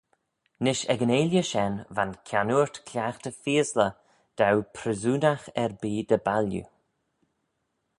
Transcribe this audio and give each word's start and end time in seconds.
Nish 0.63 0.85
ec 0.93 0.99
yn 1.05 1.13
'eailley 1.15 1.45
shen 1.51 1.75
va'n 1.95 2.11
kiannoort 2.27 2.75
cliaghtey 2.87 3.37
feaysley 3.41 3.95
daue 4.37 4.63
pryssoonagh 4.75 5.47
erbee 5.63 6.05
dy 6.09 6.17
bailloo. 6.27 6.67